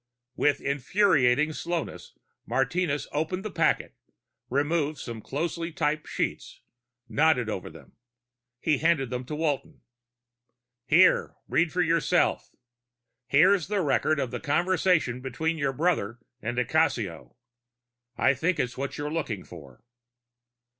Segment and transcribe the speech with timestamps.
[0.35, 2.17] With infuriating slowness,
[2.47, 3.93] Martinez opened the packet,
[4.49, 6.61] removed some closely typed sheets,
[7.07, 7.95] nodded over them.
[8.59, 9.81] He handed them to Walton.
[10.87, 11.35] "Here.
[11.47, 12.49] Read for yourself.
[13.27, 17.35] Here's the record of the conversation between your brother and di Cassio.
[18.17, 19.83] I think it's what you're looking for."